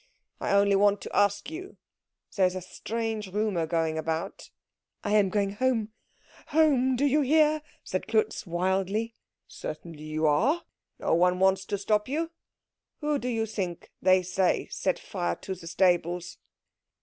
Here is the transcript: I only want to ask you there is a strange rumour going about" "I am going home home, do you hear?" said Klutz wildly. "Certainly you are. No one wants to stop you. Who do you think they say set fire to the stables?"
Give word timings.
I 0.39 0.51
only 0.53 0.75
want 0.75 0.99
to 1.01 1.15
ask 1.15 1.51
you 1.51 1.77
there 2.35 2.47
is 2.47 2.55
a 2.55 2.61
strange 2.63 3.31
rumour 3.31 3.67
going 3.67 3.99
about" 3.99 4.49
"I 5.03 5.11
am 5.11 5.29
going 5.29 5.51
home 5.51 5.91
home, 6.47 6.95
do 6.95 7.05
you 7.05 7.21
hear?" 7.21 7.61
said 7.83 8.07
Klutz 8.07 8.47
wildly. 8.47 9.13
"Certainly 9.47 10.01
you 10.05 10.25
are. 10.25 10.63
No 10.97 11.13
one 11.13 11.37
wants 11.37 11.65
to 11.65 11.77
stop 11.77 12.07
you. 12.07 12.31
Who 13.01 13.19
do 13.19 13.27
you 13.27 13.45
think 13.45 13.91
they 14.01 14.23
say 14.23 14.67
set 14.71 14.97
fire 14.97 15.35
to 15.35 15.53
the 15.53 15.67
stables?" 15.67 16.39